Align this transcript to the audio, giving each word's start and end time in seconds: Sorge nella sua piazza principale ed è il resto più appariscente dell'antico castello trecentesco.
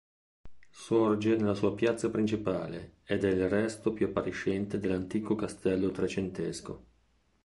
Sorge 0.71 1.35
nella 1.35 1.53
sua 1.53 1.75
piazza 1.75 2.09
principale 2.09 2.93
ed 3.05 3.23
è 3.23 3.29
il 3.29 3.47
resto 3.47 3.93
più 3.93 4.07
appariscente 4.07 4.79
dell'antico 4.79 5.35
castello 5.35 5.91
trecentesco. 5.91 6.85